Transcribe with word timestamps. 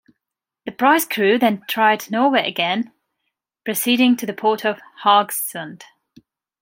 The 0.65 0.71
prize 0.71 1.05
crew 1.05 1.37
then 1.37 1.63
tried 1.69 2.09
Norway 2.09 2.47
again, 2.49 2.91
proceeding 3.63 4.17
to 4.17 4.25
the 4.25 4.33
port 4.33 4.65
of 4.65 4.79
Haugesund. 5.03 5.83